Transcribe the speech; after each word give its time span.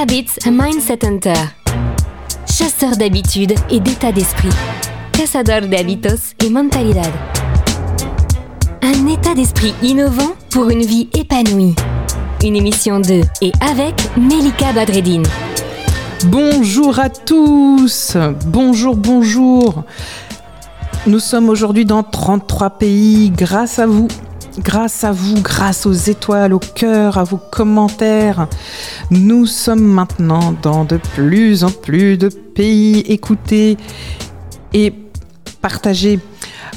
Habits 0.00 0.38
Mindset 0.50 1.04
Hunter. 1.04 1.34
Chasseur 2.46 2.96
d'habitudes 2.96 3.54
et 3.70 3.78
d'état 3.78 4.10
d'esprit. 4.10 4.48
Cazador 5.12 5.68
de 5.68 5.76
hábitos 5.76 6.34
et 6.42 6.48
mentalidad. 6.48 7.12
Un 8.80 9.06
état 9.06 9.34
d'esprit 9.34 9.74
innovant 9.82 10.34
pour 10.50 10.70
une 10.70 10.82
vie 10.82 11.10
épanouie. 11.14 11.74
Une 12.42 12.56
émission 12.56 13.00
de 13.00 13.20
et 13.42 13.52
avec 13.60 13.94
Melika 14.16 14.72
Badreddine. 14.72 15.26
Bonjour 16.26 16.98
à 16.98 17.10
tous, 17.10 18.16
bonjour, 18.46 18.96
bonjour. 18.96 19.84
Nous 21.06 21.20
sommes 21.20 21.50
aujourd'hui 21.50 21.84
dans 21.84 22.02
33 22.02 22.70
pays 22.70 23.30
grâce 23.30 23.78
à 23.78 23.86
vous. 23.86 24.08
Grâce 24.58 25.02
à 25.02 25.12
vous, 25.12 25.40
grâce 25.40 25.86
aux 25.86 25.92
étoiles, 25.92 26.52
au 26.52 26.58
cœur, 26.58 27.16
à 27.16 27.24
vos 27.24 27.38
commentaires, 27.38 28.48
nous 29.10 29.46
sommes 29.46 29.82
maintenant 29.82 30.54
dans 30.62 30.84
de 30.84 30.98
plus 30.98 31.64
en 31.64 31.70
plus 31.70 32.18
de 32.18 32.28
pays 32.28 32.98
écoutés 33.00 33.78
et 34.74 34.92
partagés. 35.62 36.20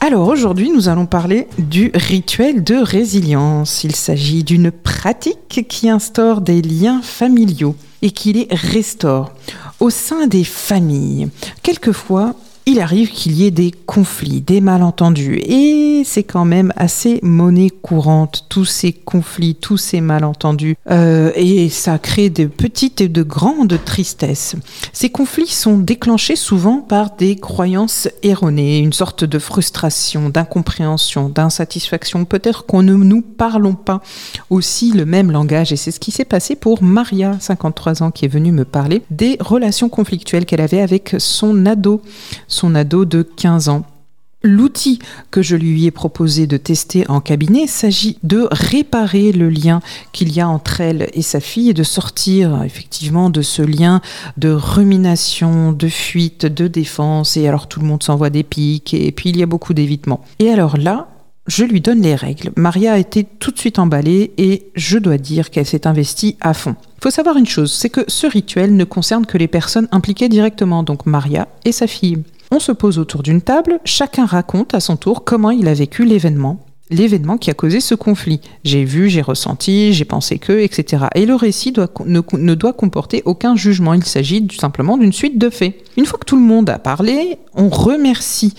Alors 0.00 0.28
aujourd'hui, 0.28 0.70
nous 0.70 0.88
allons 0.88 1.06
parler 1.06 1.48
du 1.58 1.90
rituel 1.94 2.62
de 2.62 2.74
résilience. 2.74 3.84
Il 3.84 3.96
s'agit 3.96 4.44
d'une 4.44 4.70
pratique 4.70 5.66
qui 5.68 5.88
instaure 5.88 6.42
des 6.42 6.60
liens 6.60 7.00
familiaux 7.02 7.76
et 8.02 8.10
qui 8.10 8.32
les 8.34 8.48
restaure 8.50 9.32
au 9.80 9.88
sein 9.88 10.26
des 10.26 10.44
familles. 10.44 11.30
Quelquefois, 11.62 12.34
il 12.66 12.80
arrive 12.80 13.10
qu'il 13.10 13.32
y 13.32 13.44
ait 13.44 13.50
des 13.50 13.72
conflits, 13.72 14.40
des 14.40 14.60
malentendus. 14.60 15.40
Et 15.44 16.02
c'est 16.04 16.22
quand 16.22 16.44
même 16.44 16.72
assez 16.76 17.18
monnaie 17.22 17.70
courante, 17.70 18.46
tous 18.48 18.64
ces 18.64 18.92
conflits, 18.92 19.54
tous 19.54 19.76
ces 19.76 20.00
malentendus. 20.00 20.76
Euh, 20.90 21.32
et 21.34 21.68
ça 21.68 21.98
crée 21.98 22.30
de 22.30 22.46
petites 22.46 23.00
et 23.00 23.08
de 23.08 23.22
grandes 23.22 23.78
tristesses. 23.84 24.54
Ces 24.92 25.10
conflits 25.10 25.46
sont 25.48 25.78
déclenchés 25.78 26.36
souvent 26.36 26.78
par 26.78 27.16
des 27.16 27.36
croyances 27.36 28.08
erronées, 28.22 28.78
une 28.78 28.92
sorte 28.92 29.24
de 29.24 29.38
frustration, 29.38 30.28
d'incompréhension, 30.28 31.28
d'insatisfaction. 31.28 32.24
Peut-être 32.24 32.66
qu'on 32.66 32.82
ne 32.82 32.94
nous 32.94 33.22
parlons 33.22 33.74
pas 33.74 34.02
aussi 34.50 34.92
le 34.92 35.04
même 35.04 35.30
langage. 35.30 35.72
Et 35.72 35.76
c'est 35.76 35.90
ce 35.90 36.00
qui 36.00 36.12
s'est 36.12 36.24
passé 36.24 36.54
pour 36.54 36.82
Maria, 36.82 37.36
53 37.40 38.02
ans, 38.02 38.10
qui 38.10 38.24
est 38.24 38.28
venue 38.28 38.52
me 38.52 38.64
parler 38.64 39.02
des 39.10 39.36
relations 39.40 39.88
conflictuelles 39.88 40.46
qu'elle 40.46 40.60
avait 40.60 40.80
avec 40.80 41.16
son 41.18 41.66
ado 41.66 42.02
son 42.52 42.74
ado 42.74 43.04
de 43.04 43.22
15 43.22 43.68
ans. 43.68 43.84
L'outil 44.44 44.98
que 45.30 45.40
je 45.40 45.54
lui 45.54 45.86
ai 45.86 45.92
proposé 45.92 46.48
de 46.48 46.56
tester 46.56 47.08
en 47.08 47.20
cabinet 47.20 47.68
s'agit 47.68 48.18
de 48.24 48.48
réparer 48.50 49.30
le 49.30 49.48
lien 49.48 49.80
qu'il 50.12 50.32
y 50.32 50.40
a 50.40 50.48
entre 50.48 50.80
elle 50.80 51.08
et 51.12 51.22
sa 51.22 51.38
fille 51.38 51.70
et 51.70 51.74
de 51.74 51.84
sortir 51.84 52.64
effectivement 52.64 53.30
de 53.30 53.40
ce 53.40 53.62
lien 53.62 54.00
de 54.36 54.50
rumination, 54.50 55.70
de 55.70 55.86
fuite, 55.86 56.44
de 56.44 56.66
défense 56.66 57.36
et 57.36 57.46
alors 57.46 57.68
tout 57.68 57.78
le 57.78 57.86
monde 57.86 58.02
s'envoie 58.02 58.30
des 58.30 58.42
pics 58.42 58.94
et 58.94 59.12
puis 59.12 59.30
il 59.30 59.36
y 59.36 59.44
a 59.44 59.46
beaucoup 59.46 59.74
d'évitement. 59.74 60.24
Et 60.40 60.50
alors 60.50 60.76
là, 60.76 61.06
je 61.46 61.64
lui 61.64 61.80
donne 61.80 62.02
les 62.02 62.16
règles. 62.16 62.50
Maria 62.56 62.94
a 62.94 62.98
été 62.98 63.24
tout 63.24 63.52
de 63.52 63.58
suite 63.58 63.78
emballée 63.78 64.32
et 64.38 64.70
je 64.74 64.98
dois 64.98 65.18
dire 65.18 65.50
qu'elle 65.50 65.66
s'est 65.66 65.86
investie 65.86 66.36
à 66.40 66.54
fond. 66.54 66.74
Il 66.98 67.02
faut 67.02 67.10
savoir 67.10 67.36
une 67.36 67.46
chose, 67.46 67.72
c'est 67.72 67.90
que 67.90 68.04
ce 68.08 68.26
rituel 68.26 68.76
ne 68.76 68.84
concerne 68.84 69.26
que 69.26 69.38
les 69.38 69.48
personnes 69.48 69.88
impliquées 69.92 70.28
directement, 70.28 70.82
donc 70.82 71.06
Maria 71.06 71.48
et 71.64 71.72
sa 71.72 71.86
fille. 71.86 72.22
On 72.54 72.60
se 72.60 72.70
pose 72.70 72.98
autour 72.98 73.22
d'une 73.22 73.40
table, 73.40 73.80
chacun 73.86 74.26
raconte 74.26 74.74
à 74.74 74.80
son 74.80 74.98
tour 74.98 75.24
comment 75.24 75.50
il 75.50 75.68
a 75.68 75.72
vécu 75.72 76.04
l'événement, 76.04 76.58
l'événement 76.90 77.38
qui 77.38 77.50
a 77.50 77.54
causé 77.54 77.80
ce 77.80 77.94
conflit. 77.94 78.40
J'ai 78.64 78.84
vu, 78.84 79.08
j'ai 79.08 79.22
ressenti, 79.22 79.92
j'ai 79.92 80.04
pensé 80.04 80.38
que, 80.38 80.52
etc. 80.52 81.06
Et 81.14 81.26
le 81.26 81.34
récit 81.34 81.72
ne, 82.04 82.54
doit 82.54 82.72
comporter 82.72 83.22
aucun 83.24 83.56
jugement, 83.56 83.94
il 83.94 84.04
s'agit 84.04 84.46
simplement 84.58 84.96
d'une 84.96 85.12
suite 85.12 85.38
de 85.38 85.50
faits. 85.50 85.74
Une 85.96 86.06
fois 86.06 86.18
que 86.18 86.24
tout 86.24 86.36
le 86.36 86.42
monde 86.42 86.70
a 86.70 86.78
parlé, 86.78 87.38
on 87.54 87.68
remercie 87.68 88.54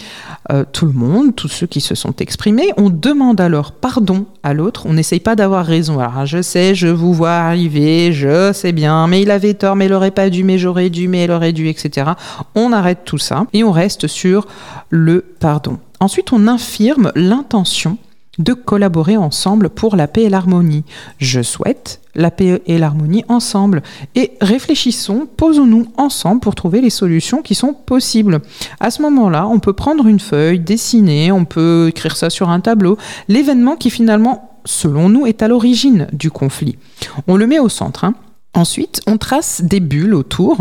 euh, 0.52 0.66
tout 0.72 0.86
le 0.86 0.92
monde, 0.92 1.36
tous 1.36 1.48
ceux 1.48 1.68
qui 1.68 1.82
se 1.82 1.96
sont 1.96 2.16
exprimés, 2.18 2.72
on 2.78 2.90
demande 2.90 3.42
alors 3.42 3.72
pardon 3.72 4.26
à 4.44 4.54
l'autre, 4.54 4.86
on 4.86 4.94
n'essaye 4.94 5.20
pas 5.20 5.36
d'avoir 5.36 5.66
raison. 5.66 6.00
Alors 6.00 6.26
je 6.26 6.42
sais, 6.42 6.76
je 6.76 6.88
vous 6.88 7.14
vois 7.14 7.32
arriver, 7.32 8.14
je 8.14 8.52
sais 8.54 8.72
bien, 8.72 9.08
mais 9.08 9.22
il 9.22 9.32
avait 9.32 9.54
tort, 9.54 9.76
mais 9.76 9.86
il 9.86 9.94
aurait 9.94 10.12
pas 10.12 10.30
dû, 10.30 10.44
mais 10.44 10.58
j'aurais 10.58 10.90
dû, 10.90 11.08
mais 11.08 11.26
il 11.26 11.32
aurait 11.32 11.54
dû, 11.54 11.68
etc. 11.70 12.12
On 12.56 12.72
arrête 12.72 13.00
tout 13.06 13.18
ça 13.18 13.46
et 13.54 13.64
on 13.64 13.72
reste 13.72 14.08
sur 14.08 14.48
le 14.90 15.24
pardon. 15.40 15.78
Ensuite, 16.00 16.34
on 16.34 16.48
infirme 16.48 17.12
l'intention 17.16 17.98
de 18.40 18.54
collaborer 18.54 19.18
ensemble 19.18 19.70
pour 19.70 19.96
la 19.96 20.08
paix 20.08 20.24
et 20.24 20.30
l'harmonie. 20.30 20.84
Je 21.20 21.42
souhaite 21.42 22.02
la 22.16 22.32
paix 22.32 22.62
et 22.66 22.78
l'harmonie 22.78 23.24
ensemble. 23.28 23.84
Et 24.16 24.32
réfléchissons, 24.42 25.28
posons-nous 25.38 25.88
ensemble 25.98 26.42
pour 26.42 26.56
trouver 26.56 26.82
les 26.82 26.90
solutions 26.90 27.42
qui 27.42 27.56
sont 27.56 27.74
possibles. 27.74 28.42
À 28.80 28.92
ce 28.92 29.02
moment-là, 29.04 29.48
on 29.48 29.60
peut 29.60 29.74
prendre 29.74 30.08
une 30.08 30.20
feuille, 30.20 30.60
dessiner, 30.60 31.32
on 31.32 31.46
peut 31.46 31.88
écrire 31.90 32.16
ça 32.16 32.30
sur 32.30 32.50
un 32.50 32.60
tableau, 32.60 32.98
l'événement 33.28 33.76
qui 33.76 33.90
finalement, 33.90 34.60
selon 34.66 35.10
nous, 35.10 35.26
est 35.26 35.42
à 35.42 35.48
l'origine 35.48 36.08
du 36.12 36.32
conflit. 36.32 36.78
On 37.28 37.36
le 37.36 37.48
met 37.48 37.60
au 37.60 37.70
centre. 37.70 38.04
Hein. 38.04 38.16
Ensuite, 38.56 39.02
on 39.08 39.18
trace 39.18 39.62
des 39.64 39.80
bulles 39.80 40.14
autour. 40.14 40.58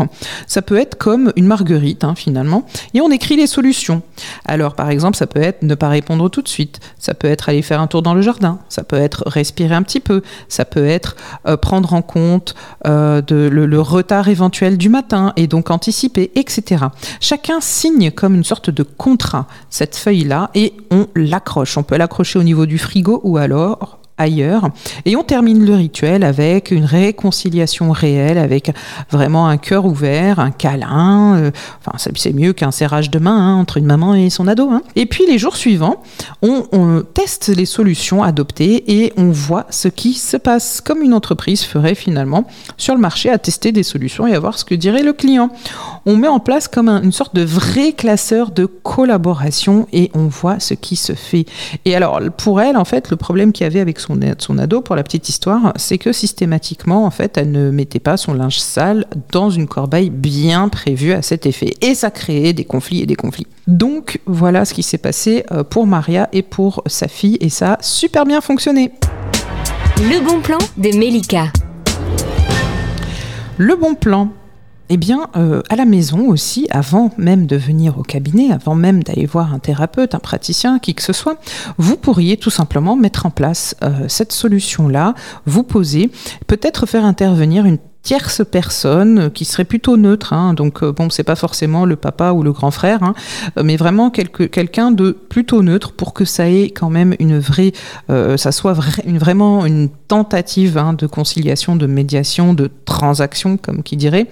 Ça 0.47 0.63
peut 0.63 0.77
être 0.77 0.97
comme 0.97 1.31
une 1.35 1.45
marguerite, 1.45 2.03
hein, 2.03 2.15
finalement, 2.15 2.65
et 2.95 3.01
on 3.01 3.11
écrit 3.11 3.35
les 3.35 3.45
solutions. 3.45 4.01
Alors, 4.45 4.73
par 4.73 4.89
exemple, 4.89 5.15
ça 5.15 5.27
peut 5.27 5.41
être 5.41 5.61
ne 5.61 5.75
pas 5.75 5.89
répondre 5.89 6.27
tout 6.29 6.41
de 6.41 6.47
suite. 6.47 6.79
Ça 6.97 7.13
peut 7.13 7.27
être 7.27 7.49
aller 7.49 7.61
faire 7.61 7.79
un 7.79 7.87
tour 7.87 8.01
dans 8.01 8.15
le 8.15 8.21
jardin. 8.21 8.57
Ça 8.67 8.83
peut 8.83 8.95
être 8.95 9.23
respirer 9.27 9.75
un 9.75 9.83
petit 9.83 9.99
peu. 9.99 10.23
Ça 10.47 10.65
peut 10.65 10.85
être 10.85 11.15
euh, 11.47 11.55
prendre 11.55 11.93
en 11.93 12.01
compte 12.01 12.55
euh, 12.87 13.21
le, 13.29 13.81
retard 13.81 14.27
éventuel 14.27 14.77
du 14.77 14.89
matin 14.89 15.33
et 15.35 15.45
donc 15.45 15.69
anticiper, 15.69 16.31
etc. 16.35 16.85
Chacun 17.19 17.59
signe 17.61 18.11
comme 18.11 18.33
une 18.33 18.43
sorte 18.43 18.69
de 18.69 18.83
contrat 18.83 19.47
cette 19.69 19.95
feuille-là 19.95 20.49
et 20.55 20.73
on 20.89 21.07
l'accroche. 21.15 21.77
On 21.77 21.83
peut 21.83 21.97
l'accrocher 21.97 22.39
au 22.39 22.43
niveau 22.43 22.65
du 22.65 22.79
frigo 22.79 23.21
ou 23.23 23.37
alors 23.37 23.99
ailleurs. 24.17 24.69
Et 25.05 25.15
on 25.15 25.23
termine 25.23 25.65
le 25.65 25.75
rituel 25.75 26.23
avec 26.23 26.71
une 26.71 26.85
réconciliation 26.85 27.91
réelle, 27.91 28.37
avec 28.37 28.71
vraiment 29.11 29.47
un 29.47 29.57
cœur 29.57 29.85
ouvert, 29.85 30.39
un 30.39 30.51
câlin. 30.51 31.35
Euh, 31.35 31.51
enfin, 31.79 31.97
c'est 31.97 32.33
mieux 32.33 32.53
qu'un 32.53 32.71
serrage 32.71 33.09
de 33.09 33.19
main 33.19 33.35
hein, 33.35 33.55
entre 33.55 33.77
une 33.77 33.85
maman 33.85 34.15
et 34.15 34.29
son 34.29 34.47
ado. 34.47 34.69
Hein. 34.69 34.81
Et 34.95 35.05
puis 35.05 35.25
les 35.27 35.37
jours 35.37 35.55
suivants, 35.55 36.01
on, 36.41 36.63
teste 37.13 37.49
les 37.49 37.65
solutions 37.65 38.23
adoptées 38.23 38.83
et 38.87 39.13
on 39.17 39.29
voit 39.31 39.65
ce 39.69 39.87
qui 39.87 40.13
se 40.13 40.37
passe, 40.37 40.81
comme 40.81 41.01
une 41.01 41.13
entreprise 41.13 41.63
ferait 41.63 41.95
finalement 41.95 42.45
sur 42.77 42.95
le 42.95 42.99
marché 42.99 43.29
à 43.29 43.37
tester 43.37 43.71
des 43.71 43.83
solutions 43.83 44.27
et 44.27 44.33
à 44.33 44.39
voir 44.39 44.57
ce 44.57 44.65
que 44.65 44.75
dirait 44.75 45.03
le 45.03 45.13
client. 45.13 45.49
On 46.05 46.17
met 46.17 46.27
en 46.27 46.39
place 46.39 46.67
comme 46.67 46.89
une 46.89 47.11
sorte 47.11 47.35
de 47.35 47.43
vrai 47.43 47.93
classeur 47.93 48.51
de 48.51 48.65
collaboration 48.65 49.87
et 49.93 50.11
on 50.13 50.27
voit 50.27 50.59
ce 50.59 50.73
qui 50.73 50.95
se 50.95 51.13
fait. 51.13 51.45
Et 51.85 51.95
alors, 51.95 52.19
pour 52.37 52.61
elle, 52.61 52.77
en 52.77 52.85
fait, 52.85 53.09
le 53.09 53.15
problème 53.15 53.51
qu'il 53.51 53.63
y 53.63 53.67
avait 53.67 53.79
avec 53.79 53.99
son, 54.03 54.19
son 54.37 54.57
ado, 54.57 54.81
pour 54.81 54.95
la 54.95 55.03
petite 55.03 55.29
histoire, 55.29 55.73
c'est 55.75 55.97
que 55.97 56.13
systématiquement, 56.13 57.05
en 57.05 57.11
fait, 57.11 57.37
elle 57.37 57.51
ne 57.51 57.71
mettait 57.71 57.99
pas 57.99 58.17
son 58.17 58.33
linge 58.33 58.59
sale 58.59 59.05
dans 59.31 59.49
une 59.49 59.67
corbeille 59.67 60.09
bien 60.09 60.69
prévue 60.69 61.13
à 61.13 61.21
cet 61.21 61.45
effet. 61.45 61.73
Et 61.81 61.95
ça 61.95 62.11
créait 62.11 62.53
des 62.53 62.65
conflits 62.65 63.01
et 63.01 63.05
des 63.05 63.15
conflits. 63.15 63.47
Donc, 63.67 64.19
voilà 64.25 64.65
ce 64.65 64.73
qui 64.73 64.83
s'est 64.83 64.97
passé 64.97 65.45
euh, 65.51 65.63
pour 65.63 65.87
Maria 65.87 66.29
et 66.33 66.41
pour 66.41 66.83
sa 66.85 67.07
fille, 67.07 67.37
et 67.39 67.49
ça 67.49 67.73
a 67.73 67.77
super 67.81 68.25
bien 68.25 68.41
fonctionné. 68.41 68.91
Le 69.97 70.25
bon 70.25 70.41
plan 70.41 70.57
de 70.77 70.89
Melika. 70.97 71.45
Le 73.57 73.75
bon 73.75 73.95
plan. 73.95 74.29
Eh 74.95 74.97
bien, 74.97 75.27
euh, 75.35 75.63
à 75.69 75.75
la 75.75 75.85
maison 75.85 76.27
aussi, 76.27 76.67
avant 76.69 77.09
même 77.17 77.47
de 77.47 77.55
venir 77.55 77.97
au 77.97 78.03
cabinet, 78.03 78.51
avant 78.51 78.75
même 78.75 79.01
d'aller 79.01 79.25
voir 79.25 79.51
un 79.51 79.57
thérapeute, 79.57 80.13
un 80.13 80.19
praticien, 80.19 80.77
qui 80.77 80.93
que 80.93 81.01
ce 81.01 81.13
soit, 81.13 81.37
vous 81.79 81.97
pourriez 81.97 82.37
tout 82.37 82.51
simplement 82.51 82.95
mettre 82.95 83.25
en 83.25 83.31
place 83.31 83.75
euh, 83.83 84.07
cette 84.07 84.31
solution-là, 84.31 85.15
vous 85.47 85.63
poser, 85.63 86.11
peut-être 86.45 86.85
faire 86.85 87.05
intervenir 87.05 87.65
une 87.65 87.79
tierce 88.03 88.41
personne 88.49 89.31
qui 89.31 89.45
serait 89.45 89.63
plutôt 89.63 89.97
neutre. 89.97 90.33
Hein. 90.33 90.53
donc 90.53 90.83
euh, 90.83 90.91
bon, 90.91 91.09
c'est 91.09 91.23
pas 91.23 91.35
forcément 91.35 91.85
le 91.85 91.95
papa 91.95 92.33
ou 92.33 92.43
le 92.43 92.51
grand 92.51 92.69
frère, 92.69 93.01
hein, 93.01 93.13
mais 93.63 93.77
vraiment 93.77 94.11
quelqu'un 94.11 94.91
de 94.91 95.11
plutôt 95.11 95.63
neutre 95.63 95.93
pour 95.93 96.13
que 96.13 96.25
ça 96.25 96.49
ait 96.49 96.69
quand 96.69 96.89
même 96.89 97.15
une 97.19 97.39
vraie, 97.39 97.71
euh, 98.09 98.37
ça 98.37 98.51
soit 98.51 98.77
une, 99.05 99.17
vraiment 99.17 99.65
une 99.65 99.89
tentative 100.07 100.77
hein, 100.77 100.93
de 100.93 101.07
conciliation, 101.07 101.75
de 101.77 101.87
médiation, 101.87 102.53
de 102.53 102.69
transaction, 102.85 103.57
comme 103.57 103.83
qui 103.83 103.95
dirait, 103.95 104.27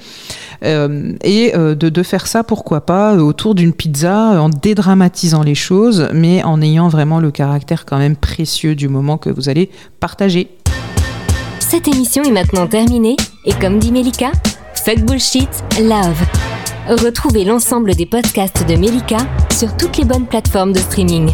euh, 0.66 1.14
et 1.24 1.54
de, 1.56 2.04
faire 2.04 2.28
ça, 2.28 2.44
pourquoi 2.44 2.82
pas, 2.82 3.16
autour 3.16 3.56
d'une 3.56 3.74
pizza, 3.74 4.42
en 4.42 4.50
dédramatisant 4.50 5.44
les 5.44 5.56
choses, 5.56 6.10
mais 6.14 6.44
en 6.44 6.62
ayant 6.62 6.90
vraiment 6.90 7.20
le 7.20 7.32
caractère 7.32 7.86
quand 7.86 8.00
même 8.00 8.16
précieux 8.16 8.76
du 8.76 8.90
moment 8.90 9.18
que 9.18 9.30
vous 9.30 9.50
allez 9.50 9.70
partager. 10.00 10.50
Cette 11.60 11.88
émission 11.88 12.24
est 12.24 12.32
maintenant 12.32 12.68
terminée 12.68 13.16
et 13.46 13.54
comme 13.54 13.80
dit 13.80 13.92
Melika, 13.92 14.32
fuck 14.74 15.00
bullshit, 15.02 15.50
love. 15.80 16.20
Retrouvez 16.88 17.44
l'ensemble 17.44 17.96
des 17.96 18.06
podcasts 18.06 18.68
de 18.68 18.76
Melika 18.76 19.18
sur 19.56 19.76
toutes 19.78 19.98
les 19.98 20.06
bonnes 20.06 20.26
plateformes 20.26 20.74
de 20.74 20.80
streaming. 20.80 21.32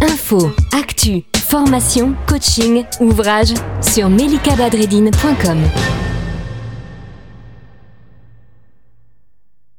Info, 0.00 0.50
actu, 0.72 1.22
formation, 1.48 2.14
coaching, 2.26 2.84
ouvrages 3.00 3.54
sur 3.80 4.08
melikabadredine.com. 4.08 5.58